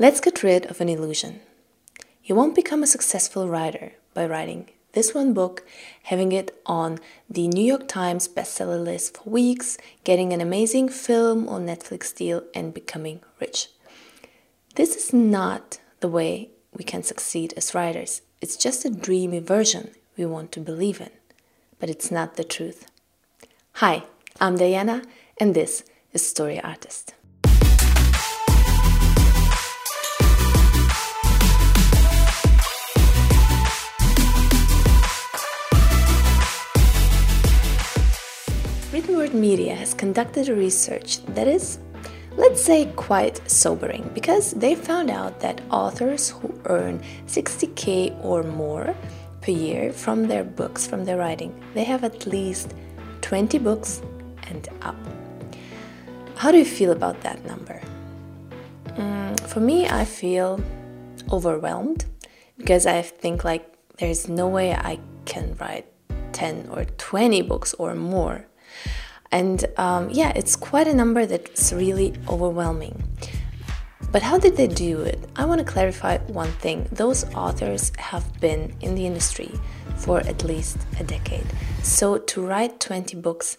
[0.00, 1.40] Let's get rid of an illusion.
[2.22, 5.66] You won't become a successful writer by writing this one book,
[6.04, 11.48] having it on the New York Times bestseller list for weeks, getting an amazing film
[11.48, 13.70] or Netflix deal, and becoming rich.
[14.76, 18.22] This is not the way we can succeed as writers.
[18.40, 21.10] It's just a dreamy version we want to believe in,
[21.80, 22.86] but it's not the truth.
[23.72, 24.04] Hi,
[24.40, 25.02] I'm Diana,
[25.38, 27.14] and this is Story Artist.
[39.18, 41.80] Written Word Media has conducted a research that is,
[42.36, 48.94] let's say, quite sobering because they found out that authors who earn 60k or more
[49.40, 52.74] per year from their books, from their writing, they have at least
[53.22, 54.02] 20 books
[54.50, 54.96] and up.
[56.36, 57.82] How do you feel about that number?
[58.90, 60.60] Mm, for me, I feel
[61.32, 62.04] overwhelmed
[62.56, 63.66] because I think like
[63.96, 65.86] there's no way I can write
[66.32, 68.47] 10 or 20 books or more
[69.30, 73.02] and um, yeah, it's quite a number that's really overwhelming.
[74.10, 75.28] But how did they do it?
[75.36, 76.88] I want to clarify one thing.
[76.90, 79.52] Those authors have been in the industry
[79.96, 81.46] for at least a decade.
[81.82, 83.58] So to write 20 books,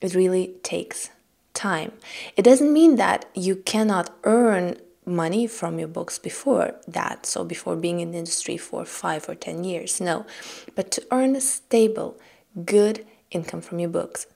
[0.00, 1.10] it really takes
[1.52, 1.92] time.
[2.36, 7.76] It doesn't mean that you cannot earn money from your books before that, so before
[7.76, 10.00] being in the industry for five or 10 years.
[10.00, 10.26] No.
[10.74, 12.18] But to earn a stable,
[12.64, 14.26] good income from your books,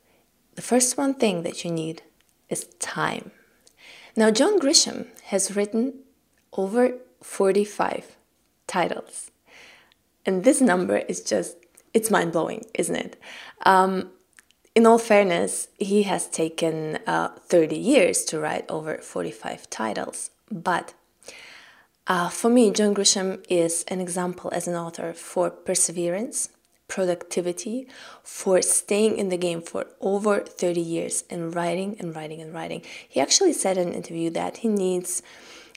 [0.58, 2.02] the first one thing that you need
[2.48, 3.30] is time.
[4.16, 6.00] Now, John Grisham has written
[6.52, 8.16] over 45
[8.66, 9.30] titles.
[10.26, 11.58] And this number is just,
[11.94, 13.16] it's mind blowing, isn't it?
[13.66, 14.10] Um,
[14.74, 20.32] in all fairness, he has taken uh, 30 years to write over 45 titles.
[20.50, 20.92] But
[22.08, 26.48] uh, for me, John Grisham is an example as an author for perseverance,
[26.88, 27.86] productivity
[28.22, 32.82] for staying in the game for over 30 years and writing and writing and writing.
[33.08, 35.22] He actually said in an interview that he needs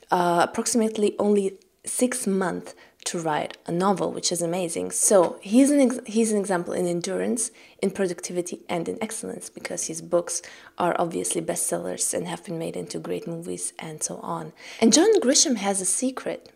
[0.10, 4.92] uh, approximately only six months to write a novel, which is amazing.
[4.92, 7.52] So he's an ex- he's an example in endurance,
[7.82, 10.42] in productivity, and in excellence because his books
[10.78, 14.54] are obviously bestsellers and have been made into great movies and so on.
[14.80, 16.52] And John Grisham has a secret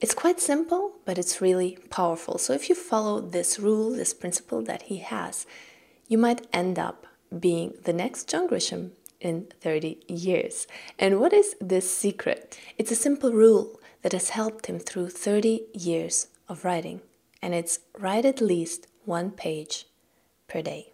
[0.00, 2.38] it's quite simple, but it's really powerful.
[2.38, 5.46] So if you follow this rule, this principle that he has,
[6.08, 7.06] you might end up
[7.38, 8.90] being the next John Grisham
[9.20, 10.66] in 30 years.
[10.98, 12.58] And what is this secret?
[12.78, 17.02] It's a simple rule that has helped him through 30 years of writing,
[17.42, 19.86] and it's write at least one page
[20.48, 20.89] per day.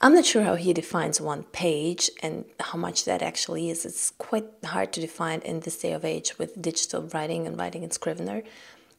[0.00, 3.86] I'm not sure how he defines one page and how much that actually is.
[3.86, 7.82] It's quite hard to define in this day of age with digital writing and writing
[7.82, 8.42] in Scrivener.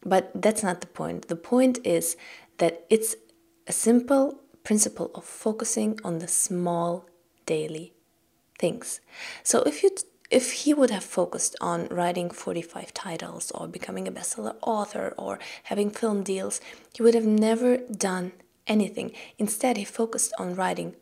[0.03, 1.28] But that's not the point.
[1.28, 2.18] The point is
[2.58, 3.16] that it's
[3.68, 7.06] a simple principle of focusing on the small
[7.46, 7.94] daily
[8.58, 9.00] things.
[9.44, 9.91] So if you
[10.29, 15.40] if he would have focused on writing 45 titles or becoming a bestseller author or
[15.64, 16.59] having film deals,
[16.94, 18.34] he would have never done
[18.67, 19.11] anything.
[19.38, 20.95] Instead, he focused on writing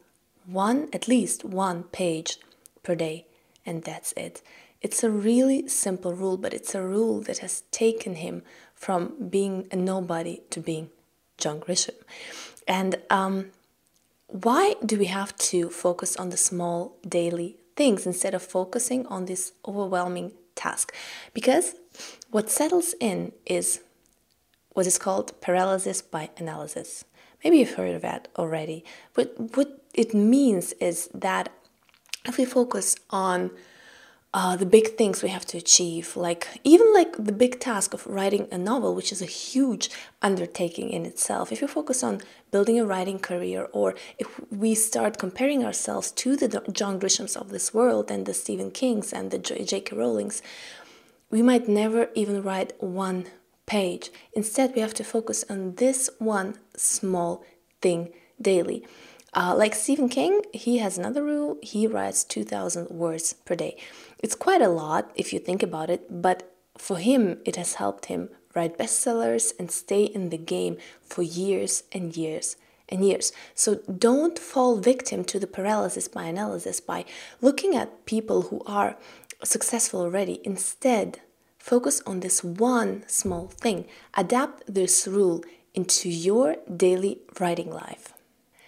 [0.45, 2.37] one, at least one page
[2.83, 3.25] per day,
[3.65, 4.41] and that's it.
[4.81, 8.43] It's a really simple rule, but it's a rule that has taken him
[8.75, 10.89] from being a nobody to being
[11.37, 11.95] John Grisham.
[12.67, 13.47] And um,
[14.27, 19.25] why do we have to focus on the small daily things instead of focusing on
[19.25, 20.93] this overwhelming task?
[21.33, 21.75] Because
[22.29, 23.81] what settles in is
[24.73, 27.05] what is called paralysis by analysis.
[27.45, 28.83] Maybe you've heard of that already.
[29.13, 31.49] But what it means is that
[32.25, 33.51] if we focus on
[34.33, 38.05] uh, the big things we have to achieve, like even like the big task of
[38.07, 39.91] writing a novel, which is a huge
[40.23, 41.51] undertaking in itself.
[41.51, 46.35] If you focus on building a writing career, or if we start comparing ourselves to
[46.35, 49.95] the John Grishams of this world and the Stephen Kings and the J.K.
[49.95, 50.41] Rowlings,
[51.29, 53.27] we might never even write one
[53.65, 54.11] page.
[54.33, 57.43] Instead, we have to focus on this one small
[57.81, 58.85] thing daily.
[59.33, 61.57] Uh, like Stephen King, he has another rule.
[61.61, 63.77] He writes 2,000 words per day.
[64.19, 68.05] It's quite a lot if you think about it, but for him, it has helped
[68.05, 72.55] him write bestsellers and stay in the game for years and years
[72.87, 73.33] and years.
[73.53, 77.05] So don't fall victim to the paralysis by analysis by
[77.41, 78.97] looking at people who are
[79.43, 80.39] successful already.
[80.43, 81.19] Instead,
[81.65, 83.87] Focus on this one small thing.
[84.13, 88.13] Adapt this rule into your daily writing life.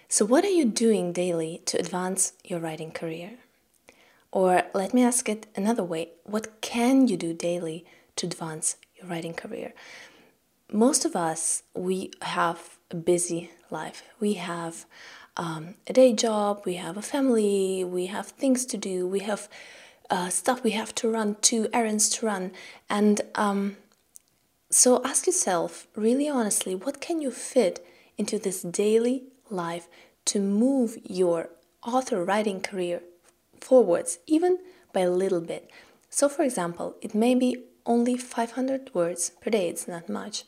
[0.08, 3.38] So, what are you doing daily to advance your writing career?
[4.32, 7.86] Or let me ask it another way what can you do daily
[8.16, 9.74] to advance your writing career?
[10.72, 14.02] Most of us, we have a busy life.
[14.18, 14.86] We have
[15.36, 19.48] um, a day job, we have a family, we have things to do, we have
[20.10, 22.52] uh, stuff we have to run to, errands to run.
[22.88, 23.76] And um,
[24.70, 27.84] so ask yourself, really honestly, what can you fit
[28.16, 29.88] into this daily life
[30.26, 31.50] to move your
[31.86, 33.00] author writing career
[33.60, 34.58] forwards, even
[34.92, 35.70] by a little bit?
[36.10, 40.44] So, for example, it may be only 500 words per day, it's not much.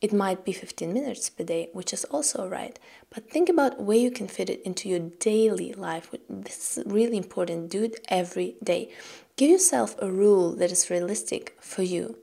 [0.00, 2.78] It might be 15 minutes per day, which is also right.
[3.10, 6.14] But think about where you can fit it into your daily life.
[6.28, 7.70] This is really important.
[7.70, 8.90] Do it every day.
[9.36, 12.16] Give yourself a rule that is realistic for you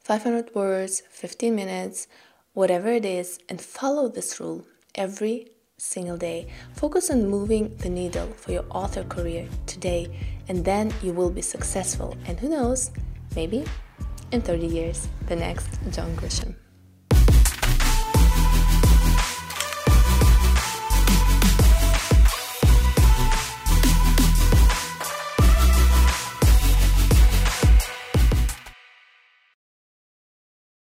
[0.00, 2.08] 500 words, 15 minutes,
[2.54, 4.66] whatever it is, and follow this rule
[4.96, 6.48] every single day.
[6.74, 10.08] Focus on moving the needle for your author career today,
[10.48, 12.16] and then you will be successful.
[12.26, 12.90] And who knows,
[13.36, 13.64] maybe
[14.32, 16.61] in 30 years, the next John Grisham.